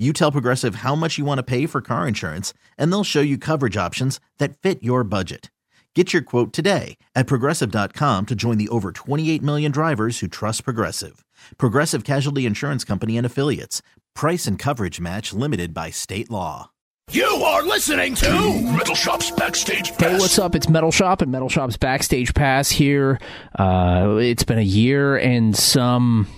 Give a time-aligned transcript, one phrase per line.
[0.00, 3.20] you tell Progressive how much you want to pay for car insurance, and they'll show
[3.20, 5.50] you coverage options that fit your budget.
[5.94, 10.64] Get your quote today at progressive.com to join the over 28 million drivers who trust
[10.64, 11.24] Progressive.
[11.58, 13.82] Progressive Casualty Insurance Company and Affiliates.
[14.14, 16.70] Price and coverage match limited by state law.
[17.10, 20.00] You are listening to Metal Shop's Backstage Pass.
[20.00, 20.54] Hey, what's up?
[20.54, 23.18] It's Metal Shop and Metal Shop's Backstage Pass here.
[23.58, 26.28] Uh, it's been a year and some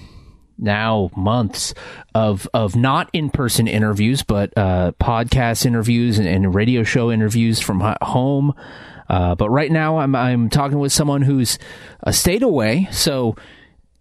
[0.59, 1.75] now months
[2.15, 7.61] of of not in person interviews, but uh, podcast interviews and, and, radio show interviews
[7.61, 8.55] from home.
[9.09, 11.59] Uh, but right now, I'm I'm talking with someone who's
[12.03, 13.37] a state away, so.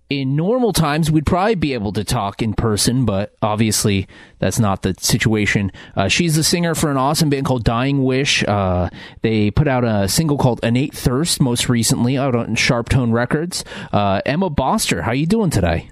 [0.10, 4.82] In normal times, we'd probably be able to talk in person, but obviously that's not
[4.82, 5.72] the situation.
[5.96, 8.44] Uh, she's the singer for an awesome band called Dying Wish.
[8.44, 8.90] Uh,
[9.22, 13.64] they put out a single called Innate Thirst most recently out on Sharp Tone Records.
[13.94, 15.90] Uh, Emma Boster, how you doing today?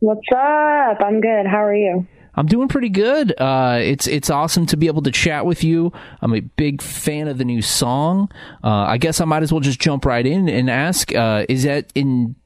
[0.00, 0.98] What's up?
[1.00, 1.46] I'm good.
[1.46, 2.06] How are you?
[2.34, 3.34] I'm doing pretty good.
[3.36, 5.92] Uh, it's it's awesome to be able to chat with you.
[6.22, 8.30] I'm a big fan of the new song.
[8.62, 11.64] Uh, I guess I might as well just jump right in and ask: uh, Is
[11.64, 12.36] that in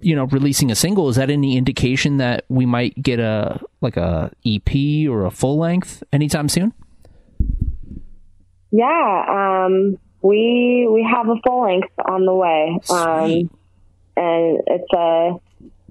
[0.00, 1.08] you know releasing a single?
[1.08, 5.58] Is that any indication that we might get a like a EP or a full
[5.58, 6.74] length anytime soon?
[8.70, 13.50] Yeah, um, we we have a full length on the way, um,
[14.14, 15.32] and it's a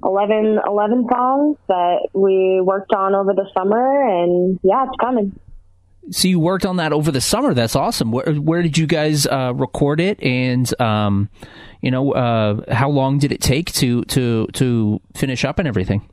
[0.03, 5.39] 11, 11 songs that we worked on over the summer, and yeah, it's coming.
[6.09, 7.53] So you worked on that over the summer.
[7.53, 8.12] That's awesome.
[8.12, 11.29] Where, where did you guys uh, record it, and um,
[11.81, 16.07] you know, uh, how long did it take to to to finish up and everything?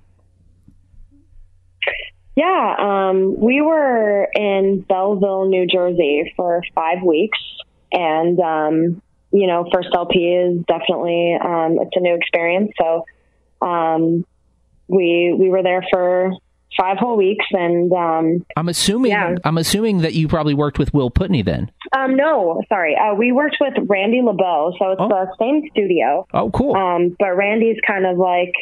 [2.36, 7.38] Yeah, um, we were in Belleville, New Jersey for five weeks,
[7.90, 12.70] and um, you know, first LP is definitely um, it's a new experience.
[12.80, 13.04] So
[13.60, 14.24] um,
[14.88, 16.32] we we were there for
[16.76, 19.36] five whole weeks, and um, I'm assuming yeah.
[19.44, 21.70] I'm assuming that you probably worked with Will Putney then.
[21.96, 25.08] Um, no, sorry, uh, we worked with Randy LeBoeuf, so it's oh.
[25.08, 26.26] the same studio.
[26.32, 26.76] Oh, cool.
[26.76, 28.52] Um, but Randy's kind of like.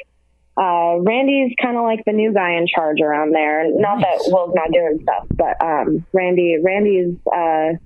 [0.58, 3.64] Uh, Randy's kind of like the new guy in charge around there.
[3.78, 4.24] Not nice.
[4.24, 7.76] that Will's not doing stuff, but um, Randy, Randy's uh,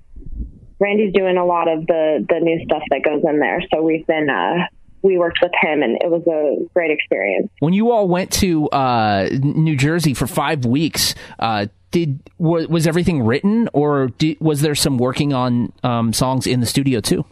[0.79, 3.61] Randy's doing a lot of the the new stuff that goes in there.
[3.73, 4.67] So we've been uh,
[5.03, 7.49] we worked with him, and it was a great experience.
[7.59, 12.87] When you all went to uh, New Jersey for five weeks, uh, did was, was,
[12.87, 17.25] everything written, or did, was there some working on um, songs in the studio too?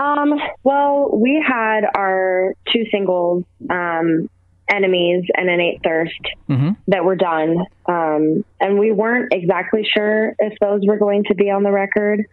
[0.00, 4.28] Um, well, we had our two singles, um,
[4.68, 6.20] Enemies and Innate Thirst,
[6.50, 6.70] mm-hmm.
[6.88, 7.64] that were done.
[7.86, 12.26] Um, and we weren't exactly sure if those were going to be on the record.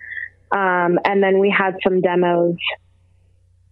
[0.51, 2.57] Um, and then we had some demos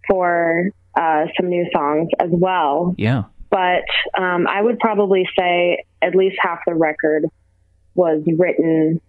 [0.08, 2.94] for uh, some new songs as well.
[2.98, 3.24] Yeah.
[3.50, 3.84] But
[4.16, 7.24] um, I would probably say at least half the record
[7.94, 9.00] was written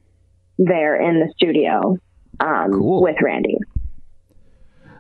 [0.58, 1.98] there in the studio
[2.40, 3.02] um, cool.
[3.02, 3.58] with Randy.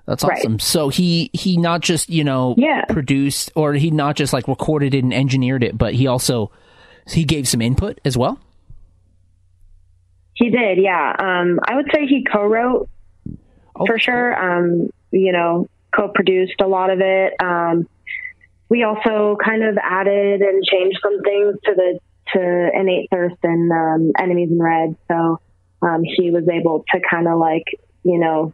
[0.06, 0.54] That's awesome.
[0.54, 0.62] Right.
[0.62, 2.84] So he he not just you know yeah.
[2.86, 6.52] produced or he not just like recorded it and engineered it, but he also
[7.08, 8.40] he gave some input as well.
[10.34, 11.16] He did, yeah.
[11.18, 12.90] Um, I would say he co-wrote
[13.76, 14.34] oh, for sure.
[14.36, 17.34] Um, you know, co-produced a lot of it.
[17.42, 17.88] Um,
[18.70, 22.00] we also kind of added and changed some things to the
[22.34, 24.96] to innate thirst and um, enemies in red.
[25.08, 25.40] So
[25.82, 27.66] um, he was able to kind of like
[28.04, 28.54] you know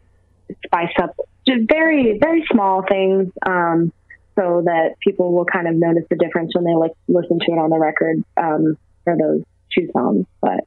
[0.66, 1.16] spice up
[1.48, 3.94] just very very small things um,
[4.36, 7.58] so that people will kind of notice the difference when they like listen to it
[7.60, 9.44] on the record um, for those
[9.74, 10.26] two songs.
[10.42, 10.62] But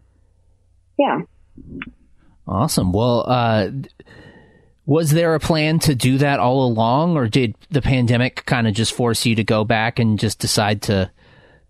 [0.98, 1.20] yeah.
[2.46, 2.92] Awesome.
[2.92, 3.70] Well, uh,
[4.84, 8.75] was there a plan to do that all along, or did the pandemic kind of
[8.75, 11.11] just force you to go back and just decide to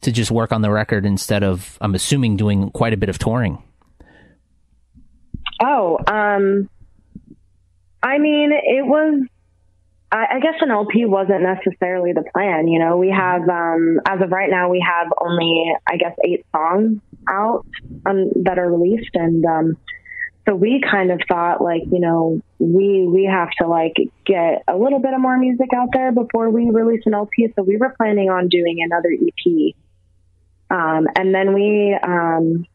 [0.01, 3.19] to just work on the record instead of, I'm assuming, doing quite a bit of
[3.19, 3.63] touring?
[5.63, 6.69] Oh, um,
[8.03, 9.27] I mean, it was.
[10.15, 12.69] I, guess an LP wasn't necessarily the plan.
[12.69, 16.45] You know, we have um, as of right now, we have only I guess eight
[16.55, 17.65] songs out
[18.05, 19.77] um, that are released, and um,
[20.49, 23.95] so we kind of thought like you know we we have to like
[24.27, 27.53] get a little bit of more music out there before we release an LP.
[27.57, 29.75] So we were planning on doing another EP,
[30.71, 32.67] um, and then we um,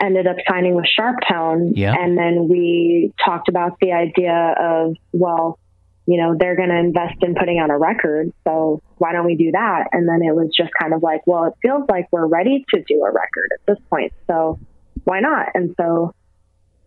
[0.00, 1.94] ended up signing with Sharptone, Yeah.
[1.98, 5.58] and then we talked about the idea of well
[6.06, 8.32] you know, they're going to invest in putting out a record.
[8.42, 9.90] So why don't we do that?
[9.92, 12.82] And then it was just kind of like, well, it feels like we're ready to
[12.82, 14.12] do a record at this point.
[14.26, 14.58] So
[15.04, 15.50] why not?
[15.54, 16.12] And so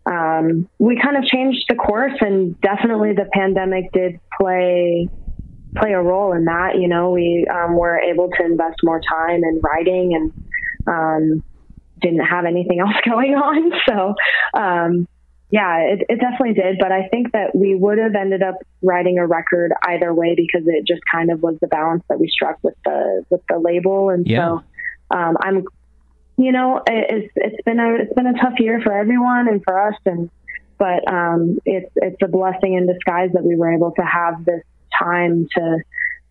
[0.06, 5.08] um, we kind of changed the course and definitely the pandemic did play
[5.76, 6.76] play a role in that.
[6.78, 10.32] You know, we um, were able to invest more time in writing and
[10.86, 11.42] um,
[12.00, 13.72] didn't have anything else going on.
[13.88, 14.14] So
[14.58, 15.06] um,
[15.50, 16.78] yeah, it, it definitely did.
[16.80, 20.66] But I think that we would have ended up writing a record either way because
[20.66, 24.10] it just kind of was the balance that we struck with the with the label.
[24.10, 24.58] And Yeah.
[25.10, 25.64] so um, I'm,
[26.36, 29.62] you know, it, it's it's been a it's been a tough year for everyone and
[29.62, 29.94] for us.
[30.04, 30.30] And
[30.78, 34.62] but um, it's it's a blessing in disguise that we were able to have this
[34.98, 35.78] time to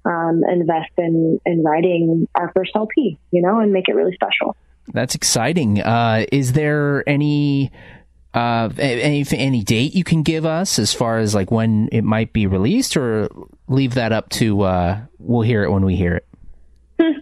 [0.05, 4.55] um, invest in in writing our first LP, you know, and make it really special.
[4.93, 5.81] That's exciting.
[5.81, 7.71] Uh, is there any
[8.33, 12.33] uh, any any date you can give us as far as like when it might
[12.33, 13.29] be released, or
[13.69, 16.27] leave that up to uh, we'll hear it when we hear it?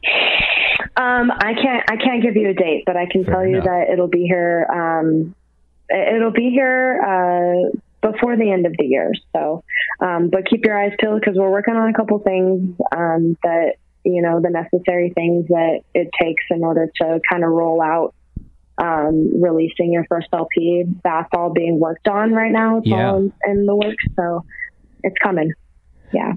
[0.97, 3.61] Um, I can't I can't give you a date, but I can Fair tell you
[3.61, 4.65] that it'll be here.
[4.71, 5.35] Um,
[5.89, 7.77] it- it'll be here uh,
[8.11, 9.11] before the end of the year.
[9.33, 9.63] So,
[10.01, 13.73] um, but keep your eyes peeled because we're working on a couple things um, that
[14.03, 18.13] you know the necessary things that it takes in order to kind of roll out
[18.77, 20.85] um, releasing your first LP.
[21.03, 22.77] That's all being worked on right now.
[22.79, 23.11] It's Yeah.
[23.11, 24.43] all in, in the works, so
[25.03, 25.53] it's coming.
[26.13, 26.33] Yeah.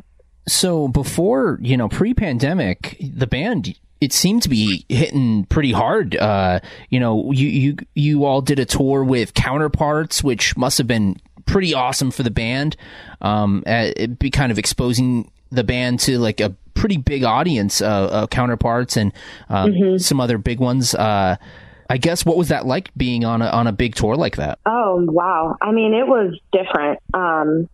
[0.47, 6.15] So before you know, pre-pandemic, the band it seemed to be hitting pretty hard.
[6.15, 6.61] Uh,
[6.91, 11.17] you know, you you you all did a tour with Counterparts, which must have been
[11.47, 12.77] pretty awesome for the band.
[13.23, 17.81] Um, uh, it be kind of exposing the band to like a pretty big audience,
[17.81, 19.11] uh, uh Counterparts and
[19.49, 20.95] um, some other big ones.
[20.95, 21.37] Uh,
[21.89, 24.59] I guess what was that like being on a on a big tour like that?
[24.67, 25.57] Oh wow!
[25.63, 27.01] I mean, it was different.
[27.15, 27.71] Um,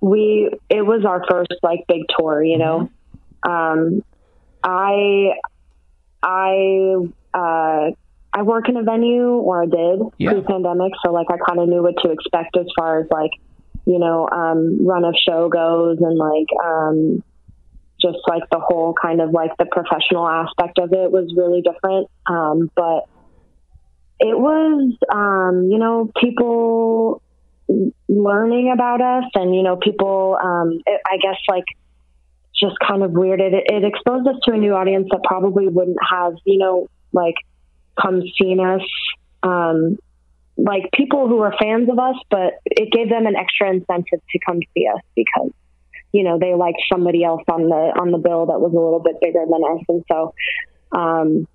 [0.00, 2.88] we it was our first like big tour, you know.
[3.42, 4.02] Um,
[4.62, 5.34] I
[6.22, 6.96] I
[7.34, 7.90] uh,
[8.32, 10.32] I work in a venue, or I did Yeah.
[10.32, 13.30] pre-pandemic, so like I kind of knew what to expect as far as like
[13.86, 17.22] you know um, run of show goes, and like um,
[18.00, 22.08] just like the whole kind of like the professional aspect of it was really different.
[22.26, 23.04] Um, but
[24.20, 27.22] it was, um, you know, people
[28.08, 31.64] learning about us and, you know, people, um, it, I guess like
[32.60, 33.40] just kind of weird.
[33.40, 37.36] It, it exposed us to a new audience that probably wouldn't have, you know, like
[38.00, 38.82] come seen us,
[39.42, 39.98] um,
[40.56, 44.38] like people who were fans of us, but it gave them an extra incentive to
[44.44, 45.52] come see us because,
[46.12, 49.00] you know, they liked somebody else on the, on the bill that was a little
[49.00, 49.84] bit bigger than us.
[49.88, 50.34] And so,
[50.98, 51.46] um,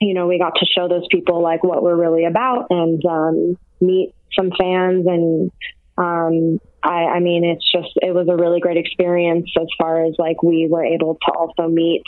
[0.00, 3.58] you know, we got to show those people like what we're really about and um,
[3.80, 5.06] meet some fans.
[5.06, 5.50] And
[5.96, 10.14] um, I, I mean, it's just, it was a really great experience as far as
[10.18, 12.04] like we were able to also meet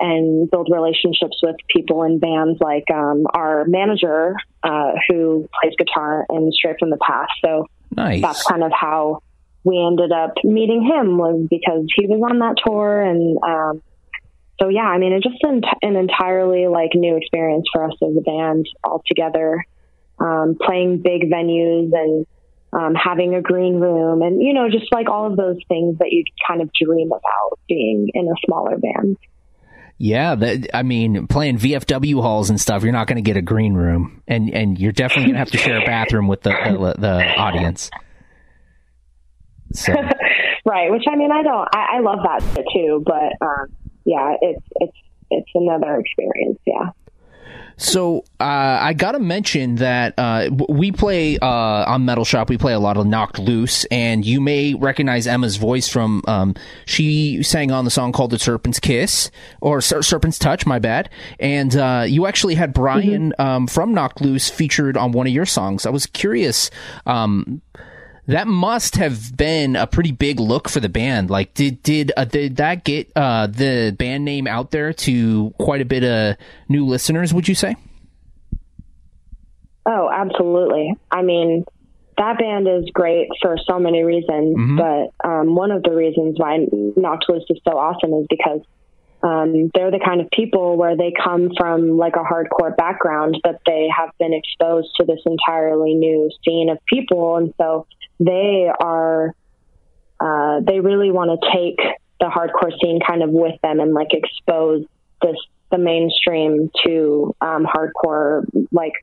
[0.00, 6.24] and build relationships with people in bands like um, our manager uh, who plays guitar
[6.30, 7.32] in Straight from the Past.
[7.44, 8.22] So Nice.
[8.22, 9.22] that's kind of how
[9.64, 13.82] we ended up meeting him was because he was on that tour and um
[14.60, 18.16] so yeah i mean it's just an, an entirely like new experience for us as
[18.16, 19.64] a band all together
[20.20, 22.26] um playing big venues and
[22.72, 26.08] um having a green room and you know just like all of those things that
[26.10, 29.16] you kind of dream about being in a smaller band.
[30.00, 33.42] Yeah, that, I mean, playing VFW halls and stuff, you're not going to get a
[33.42, 36.50] green room, and and you're definitely going to have to share a bathroom with the
[36.50, 37.90] the, the audience.
[39.72, 39.94] So.
[40.68, 43.68] Right which i mean i don't i, I love that too but um
[44.04, 44.96] yeah it's it's
[45.30, 46.90] it's another experience yeah
[47.78, 48.44] So uh,
[48.80, 52.50] I gotta mention that uh, we play uh, on Metal Shop.
[52.50, 56.22] We play a lot of Knocked Loose, and you may recognize Emma's voice from.
[56.26, 56.54] Um,
[56.84, 59.30] she sang on the song called "The Serpent's Kiss"
[59.60, 61.08] or Ser- "Serpent's Touch." My bad.
[61.38, 65.46] And uh, you actually had Bryan um, from Knocked Loose featured on one of your
[65.46, 65.86] songs.
[65.86, 66.70] I was curious.
[67.06, 67.62] Um,
[68.28, 71.28] that must have been a pretty big look for the band.
[71.30, 75.80] Like, did did uh, did that get uh, the band name out there to quite
[75.80, 76.36] a bit of
[76.68, 77.34] new listeners?
[77.34, 77.74] Would you say?
[79.86, 80.92] Oh, absolutely.
[81.10, 81.64] I mean,
[82.18, 84.76] that band is great for so many reasons, Mhm.
[84.76, 88.60] but um, one of the reasons why Loose is so awesome is because
[89.22, 93.58] um, they're the kind of people where they come from like a hardcore background, but
[93.66, 97.86] they have been exposed to this entirely new scene of people, and so
[98.20, 99.34] they are
[100.20, 101.78] uh, they really want to take
[102.20, 104.84] the hardcore scene kind of with them and like expose
[105.22, 105.36] this
[105.70, 108.94] the mainstream to um, hardcore like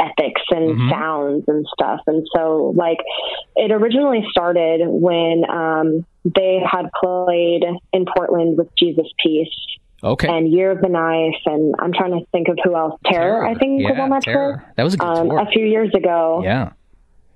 [0.00, 0.90] ethics and Mhm.
[0.90, 2.00] sounds and stuff.
[2.06, 2.98] And so, like,
[3.54, 9.54] it originally started when um, they had played in Portland with Jesus Piece
[10.02, 10.26] Okay.
[10.28, 12.98] and Year of the Knife, and I'm trying to think of who else.
[13.06, 14.56] Terror, I think, was on that Terror.
[14.64, 14.72] tour.
[14.76, 15.38] That was a good Um, tour.
[15.38, 16.70] a few years ago, yeah.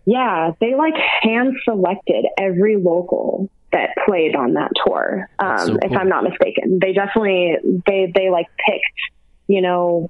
[0.06, 5.28] Yeah, they like hand selected every local that played on that tour.
[5.40, 5.98] Um, so If cool.
[5.98, 8.84] I'm not mistaken, they definitely they they like picked,
[9.48, 10.08] you know,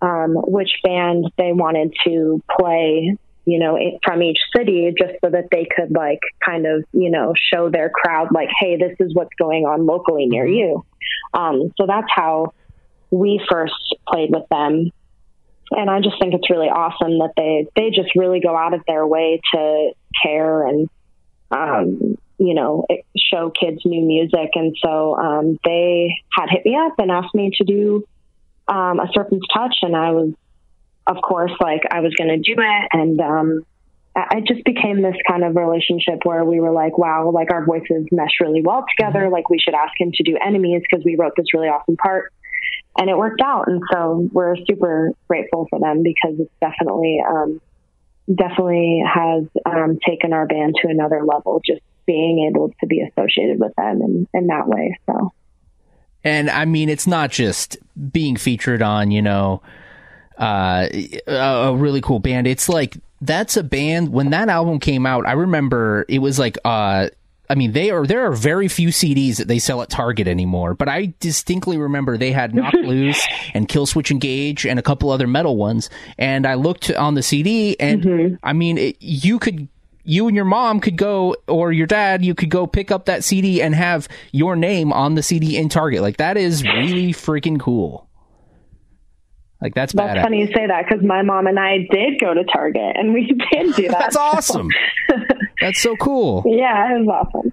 [0.00, 5.48] um, which band they wanted to play, you know, from each city, just so that
[5.50, 9.34] they could like kind of you know show their crowd like, hey, this is what's
[9.38, 10.54] going on locally near Mm-hmm.
[10.54, 10.86] you.
[11.34, 12.54] Um, so that's how
[13.10, 13.74] we first
[14.08, 14.90] played with them
[15.70, 18.82] and I just think it's really awesome that they they just really go out of
[18.86, 19.92] their way to
[20.22, 20.88] care and
[21.50, 24.50] um, you know show kids new music.
[24.54, 28.04] And so um, they had hit me up and asked me to do
[28.68, 30.32] um, a Serpent's Touch, and I was,
[31.06, 33.66] of course, like I was going to do it, and um,
[34.16, 37.64] I- it just became this kind of relationship where we were like, wow, like our
[37.64, 39.28] voices mesh really well together.
[39.28, 42.32] Like we should ask him to do Enemies because we wrote this really awesome part
[42.96, 43.68] and it worked out.
[43.68, 47.60] And so we're super grateful for them because it's definitely, um,
[48.32, 51.60] definitely has um, taken our band to another level.
[51.64, 54.98] Just being able to be associated with them in, in that way.
[55.06, 55.32] So
[56.22, 57.76] And I mean, it's not just
[58.12, 59.62] being featured on, you know,
[60.38, 60.88] uh,
[61.26, 62.46] a, really cool band.
[62.46, 64.10] It's like that's a band.
[64.10, 67.08] When that album came out, I remember it was like, uh,
[67.48, 70.74] I mean, they are there are very few CDs that they sell at Target anymore.
[70.74, 75.26] But I distinctly remember they had Knock Loose and Killswitch Engage and a couple other
[75.26, 75.90] metal ones.
[76.16, 78.34] And I looked on the CD, and mm-hmm.
[78.42, 79.68] I mean, it, you could.
[80.06, 83.24] You and your mom could go, or your dad, you could go pick up that
[83.24, 86.02] CD and have your name on the CD in Target.
[86.02, 88.06] Like that is really freaking cool.
[89.62, 90.22] Like that's that's badass.
[90.22, 93.26] funny you say that because my mom and I did go to Target and we
[93.52, 93.98] did do that.
[93.98, 94.68] That's awesome.
[95.60, 96.42] that's so cool.
[96.46, 97.52] yeah, it was awesome.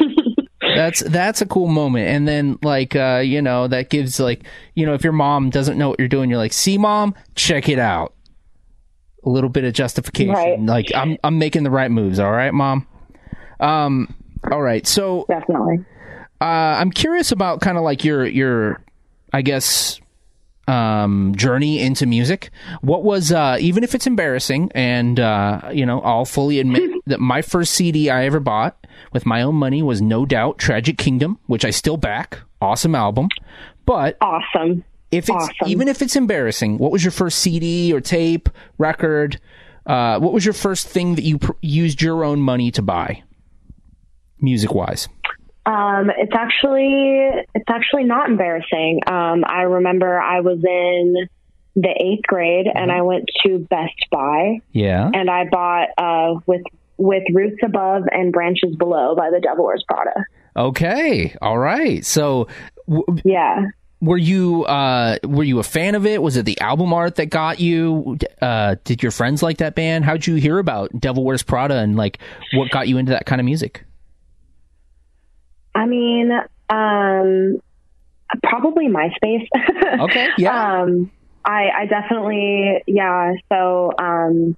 [0.76, 2.08] That's that's a cool moment.
[2.08, 5.76] And then like uh, you know, that gives like you know, if your mom doesn't
[5.76, 8.14] know what you're doing, you're like, see mom, check it out.
[9.24, 10.32] A little bit of justification.
[10.34, 10.58] Right.
[10.60, 12.86] Like I'm I'm making the right moves, all right, mom?
[13.60, 14.14] Um
[14.50, 14.86] all right.
[14.86, 15.84] So Definitely.
[16.40, 18.82] uh I'm curious about kind of like your your
[19.34, 20.00] I guess
[20.66, 22.50] um journey into music.
[22.80, 27.20] What was uh even if it's embarrassing and uh you know i'll fully admit that
[27.20, 31.38] my first cd i ever bought with my own money was no doubt tragic kingdom
[31.46, 32.38] which i still back.
[32.62, 33.28] Awesome album.
[33.84, 34.84] But Awesome.
[35.10, 35.68] if it's Awesome.
[35.68, 39.38] even if it's embarrassing what was your first cd or tape record?
[39.84, 43.22] Uh what was your first thing that you pr- used your own money to buy
[44.40, 45.08] music wise
[45.66, 49.00] Um, it's actually it's actually not embarrassing.
[49.06, 51.28] Um, I remember I was in
[51.76, 54.60] the eighth grade and I went to Best Buy.
[54.72, 55.10] Yeah.
[55.12, 56.62] And I bought uh, with
[56.98, 60.26] with Roots Above and Branches Below by the Devil Wears Prada.
[60.56, 61.34] okay.
[61.42, 62.04] All right.
[62.04, 62.46] So
[62.88, 63.66] w- Yeah.
[64.00, 66.22] were you uh were you a fan of it?
[66.22, 68.18] Was it the album art that got you?
[68.40, 70.04] Uh did your friends like that band?
[70.04, 72.18] How'd you hear about devil wears prada and like
[72.52, 73.82] what got you into that kind of music
[75.74, 76.30] I mean,
[76.68, 77.60] um,
[78.42, 79.46] probably MySpace.
[80.00, 81.10] okay yeah Um,
[81.44, 83.34] I, I definitely, yeah.
[83.52, 84.56] So, um,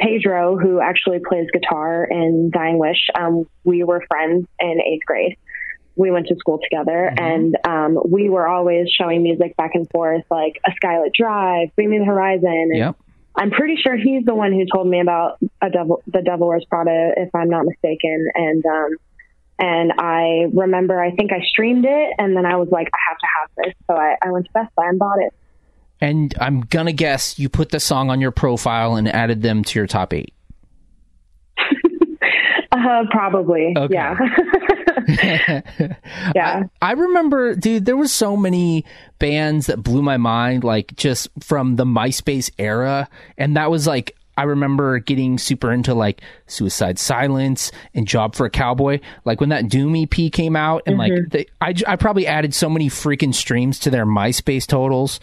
[0.00, 5.36] Pedro, who actually plays guitar in Dying Wish, um, we were friends in eighth grade.
[5.94, 10.24] We went to school together and, um, we were always showing music back and forth,
[10.28, 12.70] like A Skylit Drive, Bring Me the Horizon.
[12.72, 12.96] Yep
[13.36, 16.64] I'm pretty sure he's the one who told me about a devil, the Devil Wears
[16.68, 18.28] Prada, if I'm not mistaken.
[18.34, 18.96] And, um,
[19.58, 23.18] and I remember, I think I streamed it and then I was like, I have
[23.18, 23.74] to have this.
[23.86, 25.32] So I, I went to Best Buy and bought it.
[26.00, 29.78] and i'm gonna guess you put the song on your profile and added them to
[29.78, 30.34] your top eight
[32.72, 33.72] Uh, probably.
[33.78, 33.94] Okay.
[33.94, 34.18] Yeah.
[36.34, 36.64] yeah.
[36.82, 38.84] I remember, dude, there was so many
[39.18, 43.08] bands that blew my mind, like just from the MySpace era.
[43.38, 48.46] And that was like I remember getting super into like Suicide Silence and Job for
[48.46, 49.00] a Cowboy.
[49.24, 52.68] Like when that Doom EP came out, and like they, I, I probably added so
[52.68, 55.20] many freaking streams to their MySpace totals.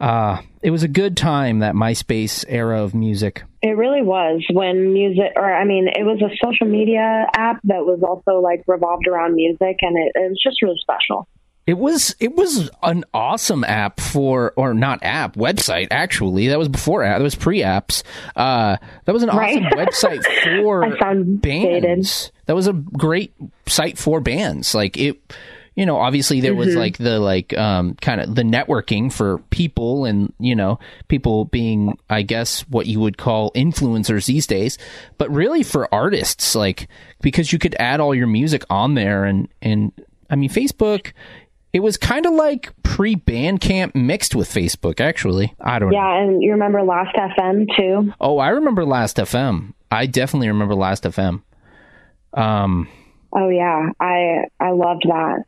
[0.00, 3.44] Uh, it was a good time that MySpace era of music.
[3.62, 7.84] It really was when music, or I mean, it was a social media app that
[7.84, 11.28] was also like revolved around music, and it, it was just really special.
[11.68, 16.48] It was it was an awesome app for or not app website actually.
[16.48, 18.02] That was before app that was pre apps
[18.36, 19.72] uh, that was an awesome Right.
[19.74, 20.24] website
[20.62, 20.80] for
[21.42, 22.32] bands.
[22.46, 23.34] That was a great
[23.66, 24.74] site for bands.
[24.74, 25.20] Like it
[25.74, 30.06] you know obviously there was like the like um kind of the networking for people
[30.06, 34.78] and you know people being I guess what you would call influencers these days.
[35.18, 36.88] But really for artists like
[37.20, 39.92] because you could add all your music on there and and
[40.30, 41.12] I mean Facebook
[41.72, 45.54] it was kind of like pre Bandcamp mixed with Facebook, actually.
[45.60, 45.96] I don't know.
[45.96, 48.12] Yeah, and you remember Last FM too?
[48.20, 49.72] Oh, I remember Last FM.
[49.90, 51.42] I definitely remember Last FM.
[52.34, 52.88] Um,
[53.32, 55.44] Oh yeah, I I loved that.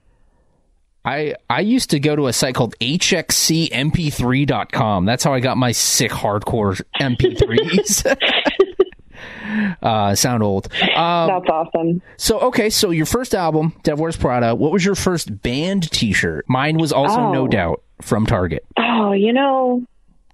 [1.05, 5.05] I I used to go to a site called hxcmp3.com.
[5.07, 8.05] That's how I got my sick hardcore MP3s.
[9.83, 10.69] uh, sound old.
[10.73, 12.03] Um, That's awesome.
[12.17, 14.55] so okay, so your first album, Devil Wears Prada.
[14.55, 16.45] What was your first band T-shirt?
[16.49, 17.33] Mine was also Oh.
[17.33, 18.65] No Doubt from Target.
[18.79, 19.85] Oh, you know,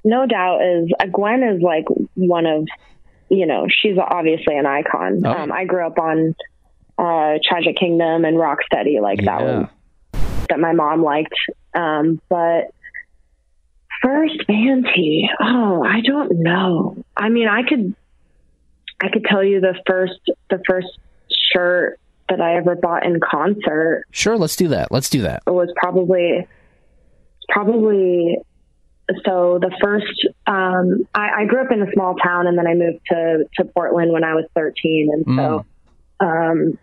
[0.04, 2.66] no doubt is uh, Gwen is like one of,
[3.28, 5.22] you know, she's obviously an icon.
[5.24, 5.30] Oh.
[5.32, 6.34] Um, I grew up on
[6.98, 9.58] uh, Tragic Kingdom and Rocksteady, like that Yeah.
[9.58, 9.68] was
[10.48, 11.34] that my mom liked.
[11.74, 12.70] Um, but
[14.02, 16.96] first band tee, oh, I don't know.
[17.16, 17.94] I mean, I could,
[19.00, 20.88] I could tell you the first, the first
[21.52, 21.98] shirt
[22.28, 24.90] that I ever bought in concert Sure, let's do that.
[24.90, 25.42] Let's do that.
[25.46, 26.46] It was probably
[27.48, 28.38] probably
[29.24, 32.74] so the first um I, I grew up in a small town and then I
[32.74, 35.64] moved to to Portland when I was 13 and so
[36.18, 36.78] um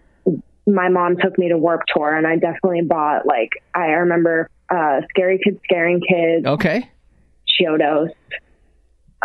[0.65, 5.01] my mom took me to Warp Tour and I definitely bought like I remember uh
[5.10, 6.89] Scary Kids Scaring Kids, Okay.
[7.60, 8.10] Chiodos.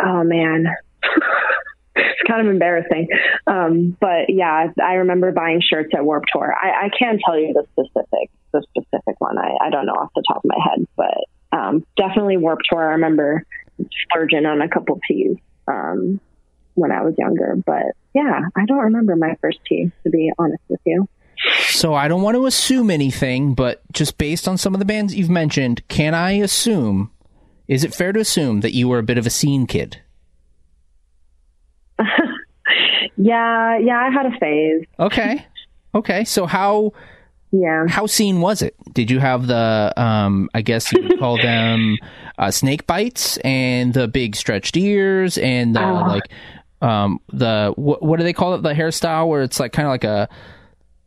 [0.01, 0.65] Oh man.
[1.99, 3.07] it's kind of embarrassing.
[3.47, 6.53] Um, but yeah, I remember buying shirts at Warp Tour.
[6.53, 9.37] I, I can't tell you the specific, the specific one.
[9.37, 12.89] I, I don't know off the top of my head, but um, definitely Warp Tour.
[12.89, 13.45] I remember
[14.03, 16.19] splurging on a couple tees um,
[16.75, 17.55] when I was younger.
[17.65, 21.07] But yeah, I don't remember my first tee, to be honest with you.
[21.67, 25.15] So I don't want to assume anything, but just based on some of the bands
[25.15, 27.11] you've mentioned, can I assume?
[27.67, 30.01] Is it fair to assume that you were a bit of a scene kid?
[33.21, 34.85] Yeah, yeah, I had a phase.
[34.99, 35.45] Okay.
[35.93, 36.23] Okay.
[36.23, 36.93] So how
[37.51, 37.85] Yeah.
[37.89, 38.75] how scene was it?
[38.93, 41.97] Did you have the um I guess you would call them
[42.37, 46.03] uh, snake bites and the big stretched ears and the Oh.
[46.07, 46.29] like
[46.81, 49.91] um the what, what do they call it the hairstyle where it's like kind of
[49.91, 50.29] like a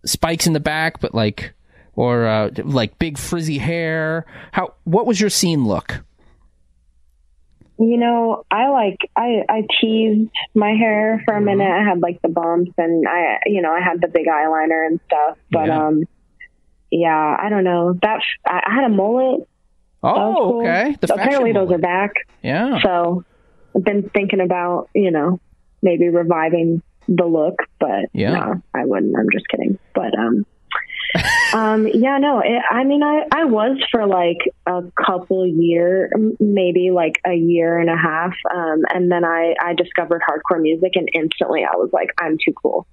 [0.05, 1.55] spikes in the back but like
[1.95, 6.03] or uh, like big frizzy hair how what was your scene look
[7.85, 11.69] You know, I like I I teased my hair for a minute.
[11.69, 15.01] I had like the bumps and I you know, I had the big eyeliner and
[15.07, 15.37] stuff.
[15.51, 15.87] But Yeah.
[15.87, 16.05] um
[16.93, 17.95] yeah, I don't know.
[18.03, 19.41] That I, I had a mullet.
[20.05, 20.61] Oh cool.
[20.61, 21.79] okay the apparently those mullet.
[21.81, 22.11] are back.
[22.43, 23.25] yeah So
[23.77, 25.41] I've been thinking about, you know,
[25.83, 28.33] maybe reviving the look, but Yeah.
[28.33, 29.17] no, I wouldn't.
[29.19, 29.79] I'm just kidding.
[29.93, 30.45] But um
[31.55, 36.91] um yeah, no, it, I mean I I was for like a couple year maybe
[36.91, 41.09] like a year and a half um and then I I discovered hardcore music and
[41.15, 42.87] instantly I was like I'm too cool.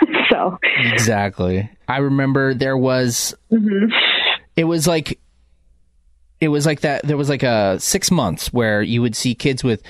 [0.30, 0.58] so,
[0.92, 3.88] exactly i remember there was mhm.
[4.56, 5.20] it was like
[6.40, 9.64] it was like that there was like a six months where you would see kids
[9.64, 9.82] with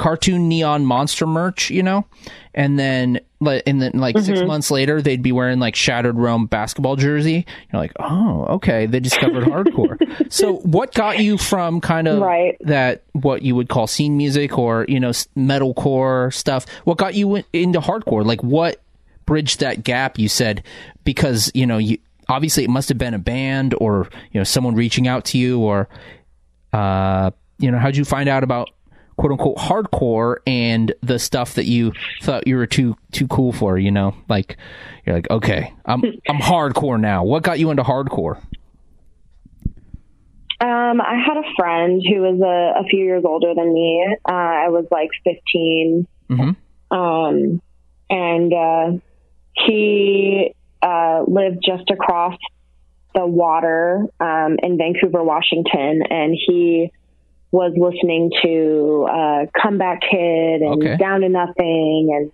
[0.00, 2.06] cartoon neon monster merch you know?
[2.54, 6.46] And then like and then like six months later they'd be wearing like shattered realm
[6.46, 7.46] basketball jersey.
[7.72, 8.86] You're like oh okay.
[8.86, 9.98] They discovered hardcore.
[10.32, 12.56] So what got you from kind of Right.
[12.60, 16.66] that what you would call scene music or you know metalcore stuff?
[16.84, 18.24] What got you into hardcore?
[18.24, 18.80] Like what
[19.26, 20.62] bridged that gap you said?
[21.04, 24.74] Because you know you obviously it must have been a band or you know someone
[24.74, 25.88] reaching out to you or
[26.72, 28.70] uh you know how'd you find out about
[29.20, 33.76] quote unquote hardcore and the stuff that you thought you were too too cool for
[33.76, 34.56] you know like
[35.04, 38.40] you're like okay i'm i'm hardcore now what got you into hardcore
[40.62, 44.16] Um, I had a friend who was a, a few years older than me.
[44.28, 46.06] Uh, I was like 15.
[46.28, 46.56] Mhm.
[46.90, 47.62] Um,
[48.10, 49.00] and uh,
[49.54, 52.36] he uh, lived just across
[53.14, 56.02] the water um, in Vancouver, Washington.
[56.10, 56.92] And he
[57.52, 60.96] was listening to uh, Comeback Kid and Okay.
[60.96, 62.32] Down to Nothing and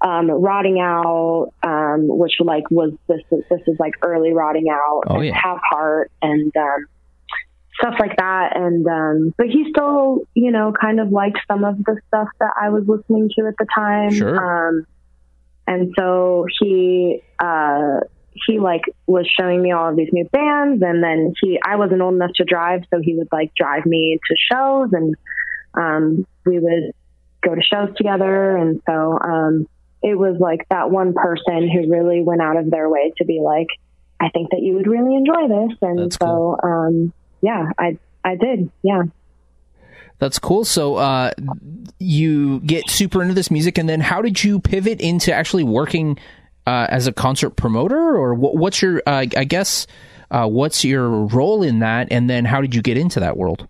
[0.00, 5.16] um, Rotting Out, um, which like was this this is like early Rotting Out Oh,
[5.16, 5.34] and yeah.
[5.34, 6.86] Have Heart and um,
[7.80, 8.56] stuff like that.
[8.56, 12.52] And um, but he still, you know, kind of liked some of the stuff that
[12.60, 14.14] I was listening to at the time.
[14.14, 14.68] Sure.
[14.68, 14.86] Um,
[15.66, 18.00] and so he uh,
[18.32, 22.00] he like was showing me all of these new bands, and then he I wasn't
[22.00, 25.14] old enough to drive, so he would like drive me to shows, and
[25.74, 26.92] um, we would
[27.42, 28.56] go to shows together.
[28.56, 29.68] And so um,
[30.02, 33.40] it was like that one person who really went out of their way to be
[33.42, 33.68] like,
[34.20, 36.60] I think that you would really enjoy this, and That's so cool.
[36.62, 39.02] um, yeah, I I did, yeah.
[40.18, 40.66] That's cool.
[40.66, 41.30] So uh,
[41.98, 46.18] you get super into this music, and then how did you pivot into actually working
[46.70, 49.02] uh, as a concert promoter, or what, what's your?
[49.04, 49.88] Uh, I guess
[50.30, 53.66] uh, what's your role in that, and then how did you get into that world?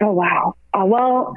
[0.00, 0.54] Oh wow.
[0.72, 1.34] Uh, well,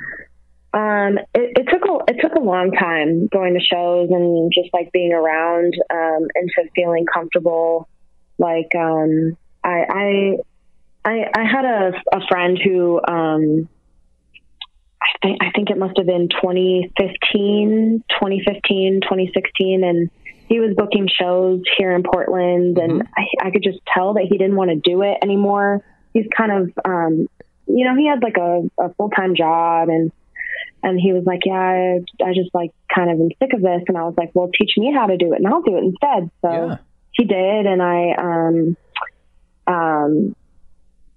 [0.76, 4.72] um, it, it took a it took a long time going to shows and just
[4.74, 7.90] like being around um, into feeling comfortable.
[8.38, 10.36] Like um, I, I
[11.04, 13.68] I I had a a friend who um,
[15.04, 20.10] I think I think it must have been 2015, 2015, 2016, and
[20.48, 24.38] he was booking shows here in Portland, and I, I could just tell that he
[24.38, 25.84] didn't want to do it anymore.
[26.14, 27.28] He's kind of, um,
[27.68, 30.12] you know, he had like a, a full time job, and
[30.84, 33.84] and he was like, yeah, I, I just like kind of am sick of this,
[33.88, 35.84] and I was like, well, teach me how to do it, and I'll do it
[35.84, 36.30] instead.
[36.42, 36.78] So Yeah.
[37.12, 38.78] he did, and I um
[39.66, 40.36] um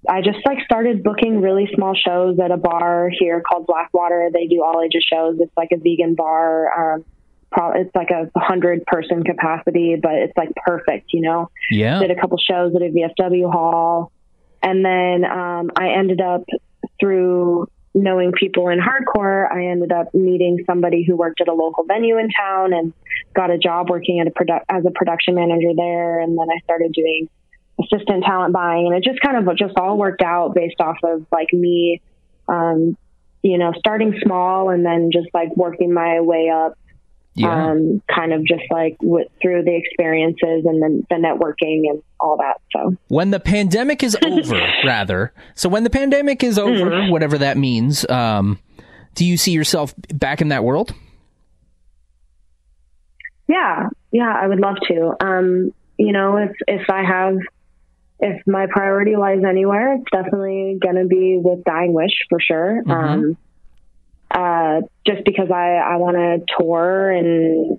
[0.09, 4.31] I just like started booking really small shows at a bar here called Blackwater.
[4.33, 5.37] They do all ages shows.
[5.41, 6.95] It's like a vegan bar.
[6.95, 7.05] Um,
[7.51, 11.51] pro- it's like a hundred person capacity, but it's like perfect, you know.
[11.71, 12.01] Yeah.
[12.01, 14.13] Did a couple shows at a VFW hall,
[14.63, 16.45] and then um, I ended up
[17.01, 19.51] through knowing people in hardcore.
[19.51, 22.93] I ended up meeting somebody who worked at a local venue in town and
[23.35, 26.21] got a job working at a produ- as a production manager there.
[26.21, 27.29] And then I started doing
[27.83, 31.27] assistant talent buying, and it just kind of just all worked out based off of
[31.31, 32.01] like me,
[32.49, 32.97] um,
[33.43, 36.77] you know, starting small and then just like working my way up
[37.35, 37.71] Yeah.
[37.73, 42.39] um, kind of just like with, through the experiences and then the networking and all
[42.39, 42.61] that.
[42.73, 45.33] So when the pandemic is over, rather.
[45.55, 48.59] So when the pandemic is over, whatever that means, um,
[49.15, 50.93] do you see yourself back in that world?
[53.49, 55.13] yeah, yeah, I would love to.
[55.25, 57.37] Um, you know, if if I have
[58.19, 62.83] if my priority lies anywhere, it's definitely going to be with Dying Wish for sure.
[62.87, 63.37] Um,
[64.31, 67.79] uh, just because I, I want to tour and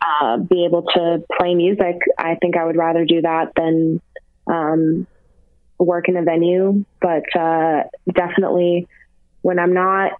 [0.00, 4.00] uh, be able to play music, I think I would rather do that than
[4.46, 5.06] um,
[5.78, 6.84] work in a venue.
[7.00, 8.88] But uh, definitely,
[9.42, 10.12] when I'm not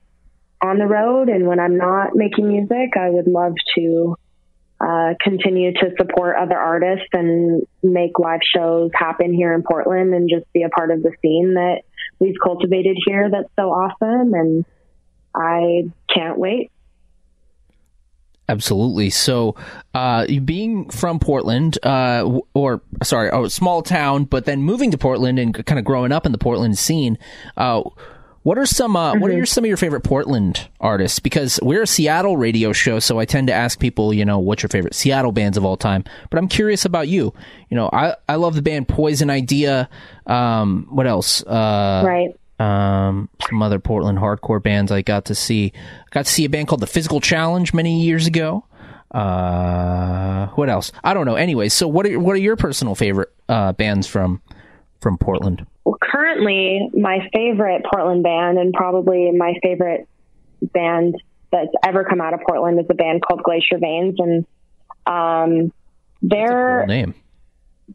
[0.65, 4.17] on the road and when I'm not making music, I would love to
[4.83, 10.29] uh, continue to support other artists and make live shows happen here in Portland and
[10.29, 11.83] just be a part of the scene that
[12.19, 14.35] we've cultivated here that's so awesome.
[14.35, 14.65] And
[15.35, 16.73] I can't wait.
[18.49, 19.09] Absolutely.
[19.09, 19.55] So,
[19.95, 25.39] uh, being from Portland, uh, or sorry, a small town, but then moving to Portland
[25.39, 27.19] and kind of growing up in the Portland scene,
[27.57, 27.83] uh,
[28.43, 31.21] what are some uh, what are your, some of your favorite Portland artists?
[31.21, 34.63] Because we're a Seattle radio show, so I tend to ask people, you know, what's
[34.63, 36.05] your favorite Seattle bands of all time.
[36.31, 37.33] But I'm curious about you.
[37.71, 39.89] You know, I I love the band Poison Idea.
[40.27, 41.43] Um, what else?
[41.45, 42.37] Uh, right.
[42.59, 45.73] um, some other Portland hardcore bands I got to see.
[45.77, 48.65] I Got to see a band called the Physical Challenge many years ago.
[49.13, 50.91] Uh, what else?
[51.05, 51.35] I don't know.
[51.37, 54.43] Anyway, so what are what are your personal favorite uh, bands from
[55.01, 55.67] from Portland?
[55.85, 60.09] Well, currently, my favorite Portland band and probably my favorite
[60.61, 61.17] band
[61.51, 64.15] that's ever come out of Portland is a band called Glacier Veins.
[64.19, 64.47] And
[65.07, 65.73] um,
[66.23, 67.15] they're Cool name.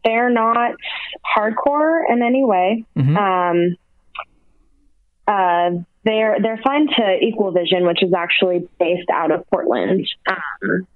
[0.03, 0.75] they're not
[1.35, 2.85] hardcore in any way.
[3.17, 3.75] Um,
[5.27, 5.69] uh,
[6.03, 10.07] they're they're signed to Equal Vision, which is actually based out of Portland.
[10.29, 10.87] Um,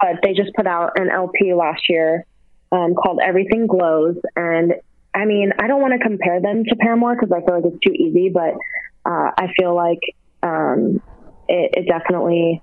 [0.00, 2.26] but they just put out an LP last year
[2.72, 4.74] um, called Everything Glows, and
[5.14, 7.80] I mean, I don't want to compare them to Paramore because I feel like it's
[7.86, 8.54] too easy, but
[9.08, 10.00] uh, I feel like
[10.42, 11.00] um,
[11.48, 12.60] it, it definitely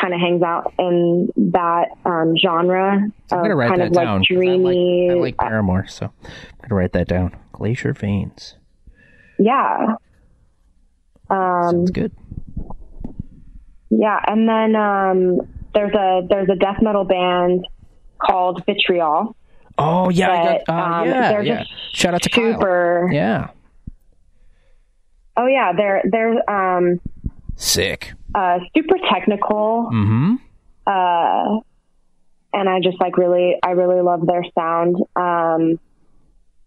[0.00, 2.98] kind of hangs out in that um, genre
[3.30, 4.18] I'm gonna write kind that of like down.
[4.20, 5.08] 'cause I dreamy.
[5.08, 7.36] like, I like Paramore, so I'm gonna write that down.
[7.52, 8.56] Glacier Veins.
[9.38, 9.94] yeah.
[11.30, 12.12] Um, Sounds good.
[13.90, 15.40] Yeah, and then um,
[15.74, 17.64] there's a there's a death metal band
[18.20, 19.36] called Vitriol.
[19.78, 21.64] Oh yeah, I got, uh, um, yeah, yeah.
[21.92, 23.12] Shout out to Kyle.
[23.12, 23.50] Yeah.
[25.36, 27.00] Oh yeah, they're they're um,
[27.56, 29.88] sick, uh, super technical.
[29.92, 30.34] Mm-hmm.
[30.86, 31.60] Uh,
[32.52, 34.96] and I just like really, I really love their sound.
[35.16, 35.78] Um,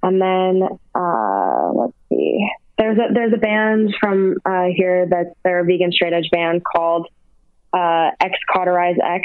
[0.01, 5.63] and then uh, let's see, there's a there's a band from uh, here that's their
[5.63, 7.07] vegan straight edge band called
[7.71, 9.23] uh, X Cauterize X.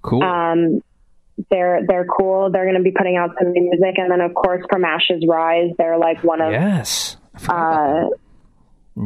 [0.00, 0.22] Cool.
[0.22, 0.82] Um,
[1.50, 2.50] they're they're cool.
[2.50, 5.24] They're going to be putting out some new music, and then of course from Ashes
[5.28, 7.16] Rise, they're like one of yes.
[7.48, 8.04] uh,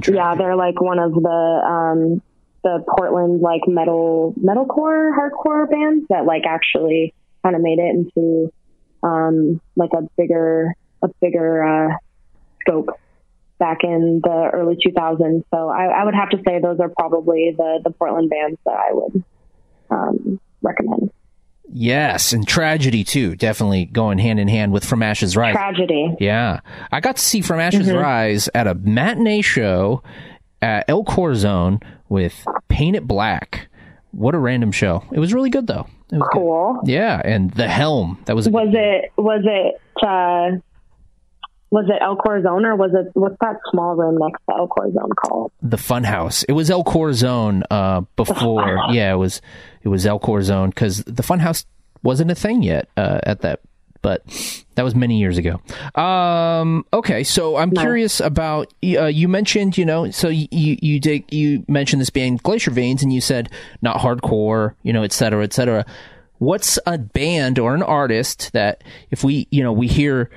[0.09, 2.23] yeah, they're like one of the um,
[2.63, 8.53] the Portland like metal metalcore hardcore bands that like actually kind of made it into
[9.03, 11.97] um, like a bigger a bigger uh,
[12.61, 12.89] scope
[13.59, 15.45] back in the early 2000s.
[15.51, 18.75] So I, I, would have to say those are probably the the Portland bands that
[18.75, 19.25] I would
[19.91, 21.11] um, recommend.
[21.73, 23.37] Yes, and tragedy too.
[23.37, 25.55] Definitely going hand in hand with From Ashes Rise.
[25.55, 26.17] Tragedy.
[26.21, 26.61] Yeah,
[26.93, 27.99] I got to see From Ashes mm-hmm.
[27.99, 30.03] Rise at a matinee show
[30.63, 33.69] at El Corazon with Paint It Black.
[34.13, 35.05] What a random show!
[35.13, 35.87] It was really good though.
[36.13, 36.81] It was cool.
[36.85, 36.93] Good.
[36.93, 38.23] Yeah, and the Helm.
[38.27, 38.47] That was.
[38.47, 39.13] A Was it?
[39.17, 39.81] Was it?
[40.01, 40.61] Uh,
[41.77, 45.11] was it El Corazon or was it what's that small room next to El Corazon
[45.11, 45.53] called?
[45.61, 46.43] The Funhouse.
[46.49, 48.79] It was El Corazon uh, before.
[48.93, 49.43] yeah, it was.
[49.83, 51.67] It was El Corazon because the Funhouse
[52.03, 53.61] wasn't a thing yet uh, at that.
[54.01, 54.25] But
[54.77, 55.61] that was many years ago.
[56.01, 61.25] Um, okay, so I'm curious about uh, you mentioned you know so you you did
[61.31, 63.51] you mentioned this band Glacier Veins and you said
[63.83, 65.85] not hardcore you know et cetera et cetera.
[66.39, 70.31] What's a band or an artist that if we you know we hear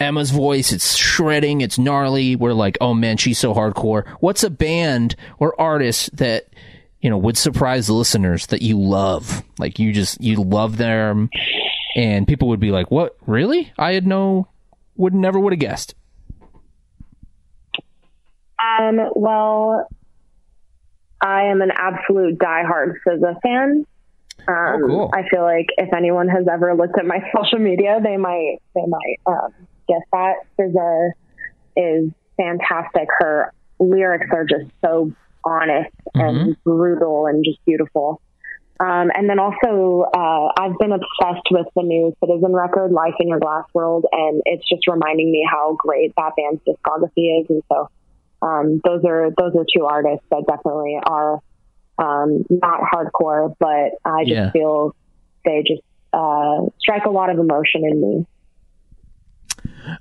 [0.00, 2.36] Emma's voice, it's shredding, it's gnarly.
[2.36, 4.06] We're like, oh man, she's so hardcore.
[4.20, 6.46] What's a band or artist that
[7.00, 9.42] you know would surprise the listeners that you love?
[9.58, 11.30] Like you just you love them,
[11.96, 13.16] and people would be like, "What?
[13.26, 13.72] Really?
[13.78, 14.48] I had no,
[14.96, 15.94] would never would have guessed."
[18.58, 19.00] Um.
[19.14, 19.88] Well,
[21.20, 23.86] I am an absolute diehard SZA fan.
[24.46, 25.10] Um, oh, cool.
[25.14, 28.84] I feel like if anyone has ever looked at my social media, they might they
[28.86, 29.52] might um,
[29.88, 30.34] guess that.
[30.58, 31.10] SZA
[31.76, 33.08] is fantastic.
[33.18, 35.12] Her lyrics are just so
[35.44, 36.20] honest mm-hmm.
[36.20, 38.20] and brutal and just beautiful.
[38.80, 43.28] Um, and then also, uh, I've been obsessed with the new Citizen record, Life in
[43.28, 47.46] Your Glass World, and it's just reminding me how great that band's discography is.
[47.48, 47.88] And so,
[48.42, 51.40] um, those are those are two artists that definitely are
[51.98, 54.50] um, not hardcore, but I just yeah.
[54.50, 54.94] feel
[55.44, 58.26] they just uh, strike a lot of emotion in me.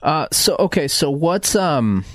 [0.01, 2.05] Uh, so okay, so what's um,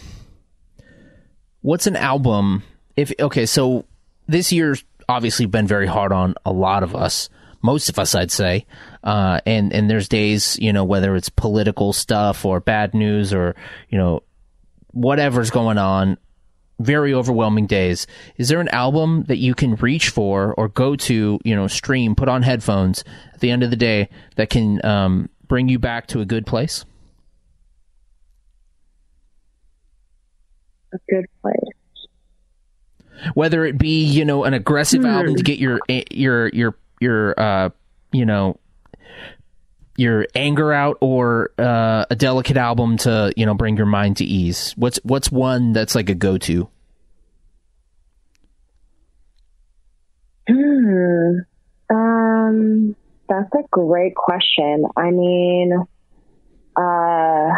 [1.63, 2.63] what's an album?
[2.97, 3.85] If okay, so
[4.27, 7.29] this year's obviously been very hard on a lot of us,
[7.63, 8.67] most of us, I'd say.
[9.03, 13.55] Uh, and and there's days, you know, whether it's political stuff or bad news or
[13.89, 14.23] you know
[14.93, 16.19] whatever's going on,
[16.81, 18.07] very overwhelming days.
[18.37, 22.15] Is there an album that you can reach for or go to, you know, stream,
[22.15, 23.05] put on headphones
[23.35, 26.47] at the end of the day that can um, bring you back to a good
[26.47, 26.85] place?
[30.93, 32.07] A good place.
[33.35, 35.09] Whether it be, you know, an aggressive mm.
[35.09, 37.71] album to get your your your your uh,
[38.13, 38.59] you know,
[39.97, 44.25] your anger out or uh, a delicate album to, you know, bring your mind to
[44.25, 44.73] ease.
[44.77, 46.69] What's what's one that's like a go-to?
[50.49, 51.39] Hmm.
[51.91, 52.97] Um
[53.29, 54.85] that's a great question.
[54.97, 55.85] I mean,
[56.77, 57.49] uh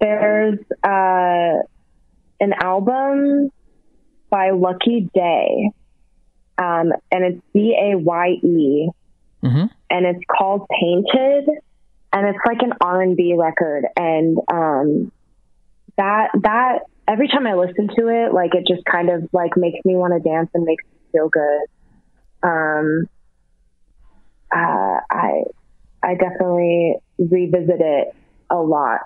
[0.00, 1.62] there's uh,
[2.40, 3.50] an album
[4.30, 5.70] by Lucky Daye,
[6.58, 8.88] um, and it's B A Y E,
[9.42, 9.66] mm-hmm.
[9.90, 11.48] and it's called Painted,
[12.12, 15.12] and it's like an R and B record, and um,
[15.96, 19.84] that that every time I listen to it, like it just kind of like makes
[19.84, 21.62] me want to dance and makes me feel good.
[22.42, 23.08] Um,
[24.54, 25.42] uh, I
[26.02, 28.14] I definitely revisit it
[28.50, 29.00] a lot,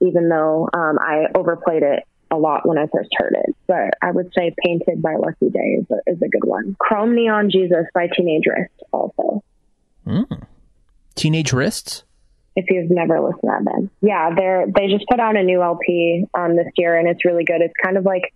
[0.00, 3.56] even though um, I overplayed it a lot when I first heard it.
[3.66, 6.76] But I would say Painted by Lucky Daye is a, is a good one.
[6.78, 9.42] Chrome Neon Jesus by Teenage Wrist also.
[10.06, 10.46] Mm.
[11.14, 12.04] Teenage Wrists?
[12.56, 13.90] If you've never listened to that band.
[14.00, 17.44] Yeah, they're they just put out a new LP um, this year and it's really
[17.44, 17.60] good.
[17.60, 18.34] It's kind of like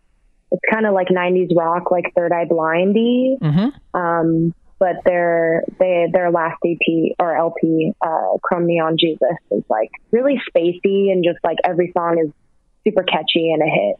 [0.53, 3.39] it's kind of like 90s rock, like Third Eye Blindy.
[3.41, 3.99] Mm-hmm.
[3.99, 9.91] Um, but their they their last EP or LP, uh, Chrome Neon Jesus, is like
[10.11, 12.33] really spacey and just like every song is
[12.83, 13.97] super catchy and a hit.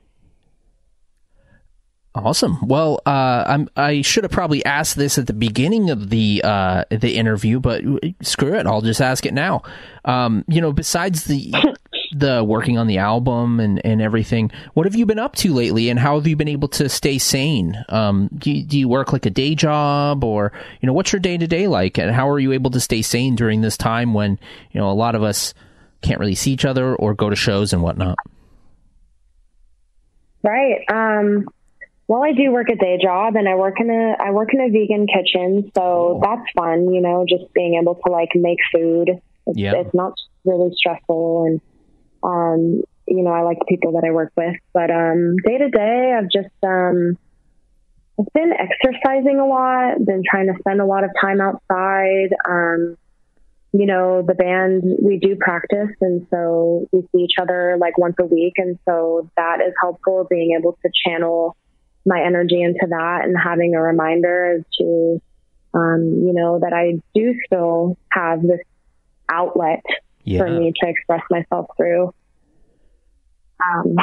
[2.17, 2.67] Awesome.
[2.67, 6.83] Well, uh, I'm, I should have probably asked this at the beginning of the uh,
[6.91, 7.85] the interview, but
[8.21, 9.63] screw it, I'll just ask it now.
[10.05, 11.55] Um, you know, besides the
[12.13, 15.89] the working on the album and, and everything, what have you been up to lately,
[15.89, 17.77] and how have you been able to stay sane?
[17.89, 21.21] Um, do you, do you work like a day job, or you know, what's your
[21.21, 24.15] day to day like, and how are you able to stay sane during this time
[24.15, 24.39] when
[24.71, 25.55] you know a lot of us
[26.03, 28.19] can't really see each other or go to shows and whatnot?
[30.43, 30.81] Right.
[30.93, 31.47] Um,
[32.09, 34.61] well, I do work a day job, and I work in a I work in
[34.61, 36.21] a vegan kitchen, so oh.
[36.23, 36.93] that's fun.
[36.93, 39.21] You know, just being able to like make food.
[39.47, 39.75] It's, yeah.
[39.77, 41.61] it's not really stressful, and
[42.23, 44.57] um, you know, I like the people that I work with.
[44.73, 47.19] But um, day to day, I've just um,
[48.19, 50.05] I've been exercising a lot.
[50.05, 52.31] Been trying to spend a lot of time outside.
[52.49, 52.97] Um,
[53.73, 55.97] you know, the band, we do practice.
[56.01, 58.55] And so we see each other like once a week.
[58.59, 61.57] And so that is helpful being able to channel
[62.05, 65.23] my energy into that and having a reminder as to,
[65.73, 68.61] um, you know, that I do still have this
[69.31, 69.83] outlet
[70.25, 70.41] yeah.
[70.41, 72.15] for me to express myself through.
[73.65, 73.97] Um,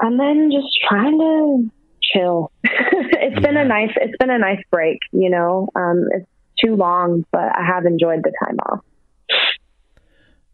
[0.00, 1.70] and then just trying to
[2.02, 2.52] chill.
[2.64, 3.40] it's yeah.
[3.40, 6.26] been a nice, it's been a nice break, you know, um, it's
[6.64, 8.84] too long, but I have enjoyed the time off.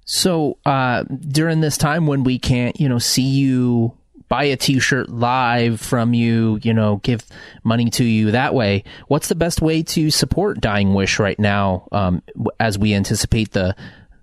[0.05, 3.97] So, uh, during this time when we can't, you know, see you
[4.29, 7.25] buy a t-shirt live from you, you know, give
[7.65, 8.85] money to you that way.
[9.09, 12.23] What's the best way to support Dying Wish right now um,
[12.59, 13.77] as we anticipate the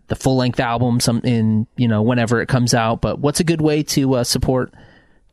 [0.08, 3.44] the full length album some in, you know, whenever it comes out, but what's a
[3.44, 4.74] good way to uh, support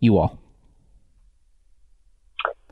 [0.00, 0.38] you all?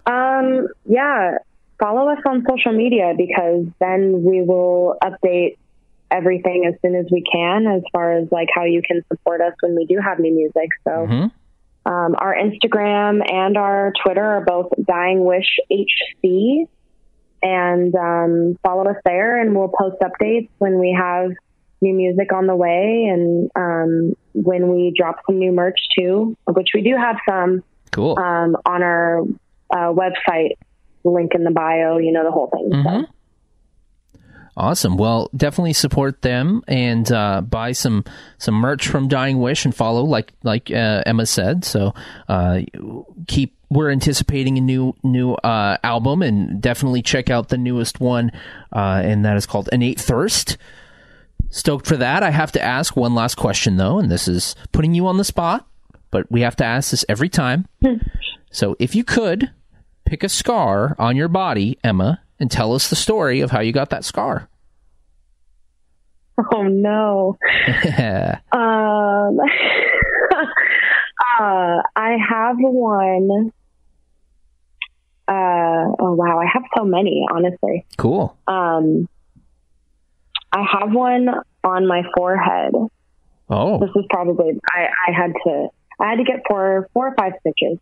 [0.05, 1.39] Um, yeah,
[1.79, 5.59] follow us on social media because then we will update
[6.11, 9.55] everything as soon as we can as far as like how you can support us
[9.61, 10.69] when we do have new music.
[10.85, 11.91] So mm-hmm.
[11.91, 16.69] um, our Instagram and our Twitter are both Dying Wish HC,
[17.43, 21.33] and um, follow us there, and we'll post updates when we have
[21.83, 26.69] new music on the way and um, when we drop some new merch too, which
[26.75, 27.63] we do have some.
[27.91, 28.19] Cool.
[28.19, 29.21] Um, on our
[29.71, 30.53] uh, website
[31.05, 32.71] link in the bio, you know, the whole thing.
[32.73, 33.05] Mm-hmm.
[33.05, 33.13] So.
[34.55, 34.99] Awesome.
[34.99, 38.05] Well, definitely support them and uh, buy some
[38.37, 41.65] some merch from Dying Wish and follow, like like uh, Emma said.
[41.65, 41.95] So
[42.29, 42.61] uh,
[43.27, 43.57] keep.
[43.71, 48.31] We're anticipating a new new uh, album, and definitely check out the newest one,
[48.71, 50.59] uh, and that is called Innate Thirst.
[51.53, 52.23] Stoked for that.
[52.23, 55.25] I have to ask one last question though, and this is putting you on the
[55.25, 55.67] spot,
[56.11, 57.69] but we have to ask this every time.
[58.55, 59.51] So, if you could
[60.05, 63.73] pick a scar on your body, Emma, and tell us the story of how you
[63.73, 64.51] got that scar.
[66.53, 67.39] Oh no.
[68.53, 69.39] um,
[71.41, 73.53] uh, I have one.
[75.27, 77.87] Uh, oh wow, I have so many, honestly.
[77.97, 78.37] Cool.
[78.47, 79.09] Um,
[80.53, 81.29] I have one
[81.65, 82.75] on my forehead.
[83.49, 83.79] Oh.
[83.79, 85.69] This is probably I, I had to
[86.01, 87.79] I had to get four four or five stitches.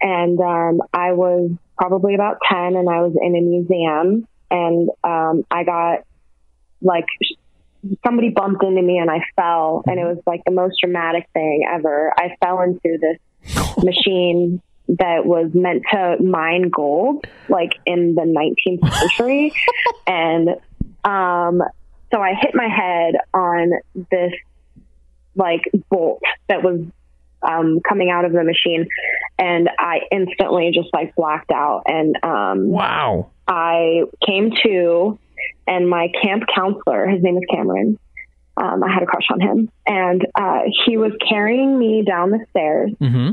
[0.00, 5.44] And um, I was probably about 10 and I was in a museum and um,
[5.48, 6.00] I got
[6.80, 7.06] like
[8.04, 11.64] somebody bumped into me and I fell and it was like the most dramatic thing
[11.72, 12.12] ever.
[12.16, 18.92] I fell into this machine that was meant to mine gold like in the 19th
[18.92, 19.54] century
[20.06, 20.50] and
[21.04, 21.62] um
[22.12, 23.72] so I hit my head on
[24.10, 24.32] this
[25.34, 26.80] like bolt that was
[27.42, 28.86] um, coming out of the machine,
[29.38, 31.84] and I instantly just like blacked out.
[31.86, 35.18] And um, wow, I came to,
[35.66, 37.98] and my camp counselor, his name is Cameron.
[38.56, 42.44] Um, I had a crush on him, and uh, he was carrying me down the
[42.50, 42.92] stairs.
[43.00, 43.32] Mm-hmm.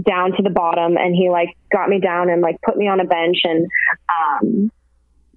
[0.00, 3.00] Down to the bottom, and he like got me down and like put me on
[3.00, 3.66] a bench, and
[4.08, 4.70] um,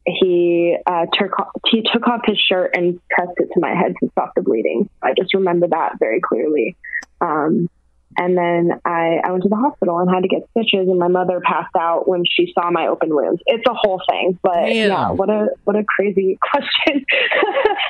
[0.06, 1.32] he uh, took
[1.72, 4.90] he took off his shirt and pressed it to my head to stop the bleeding.
[5.02, 6.76] I just remember that very clearly.
[7.22, 7.70] Um,
[8.18, 11.08] and then I, I went to the hospital and had to get stitches and my
[11.08, 13.42] mother passed out when she saw my open wounds.
[13.46, 14.90] It's a whole thing, but Damn.
[14.90, 17.06] yeah, what a, what a crazy question.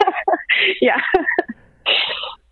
[0.81, 1.01] yeah.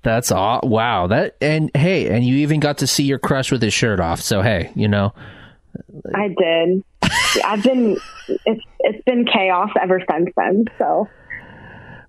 [0.03, 0.61] That's all.
[0.63, 1.07] Wow.
[1.07, 4.19] That, and hey, and you even got to see your crush with his shirt off.
[4.19, 5.13] So, hey, you know,
[6.13, 6.83] I did.
[7.43, 10.65] I've been, it's, it's been chaos ever since then.
[10.77, 11.07] So,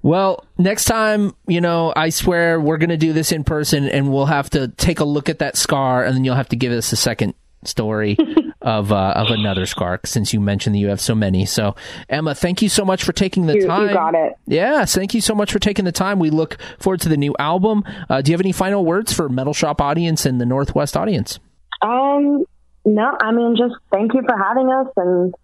[0.02, 4.12] well, next time, you know, I swear we're going to do this in person and
[4.12, 6.72] we'll have to take a look at that scar and then you'll have to give
[6.72, 8.16] us a second story
[8.62, 11.46] of uh, of another scar since you mentioned that you have so many.
[11.46, 11.76] So,
[12.08, 13.88] Emma, thank you so much for taking the you, time.
[13.88, 14.32] You got it.
[14.46, 16.18] Yes, thank you so much for taking the time.
[16.18, 17.84] We look forward to the new album.
[18.08, 21.38] Uh, do you have any final words for Metal Shop audience and the Northwest audience?
[21.80, 22.44] Um,
[22.84, 25.34] no, I mean, just thank you for having us and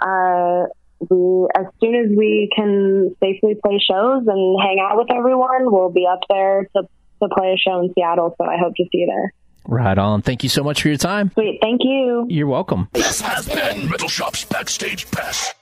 [0.00, 0.66] uh,
[1.00, 5.90] we as soon as we can safely play shows and hang out with everyone, we'll
[5.90, 6.82] be up there to
[7.22, 9.32] to play a show in Seattle, so I hope to see you there.
[9.66, 10.22] Right on.
[10.22, 11.30] Thank you so much for your time.
[11.34, 11.58] Sweet.
[11.60, 12.26] Thank you.
[12.28, 12.88] You're welcome.
[12.92, 15.52] This has been Metal Shop's Backstage Pass.